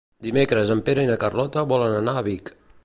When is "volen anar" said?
1.75-2.17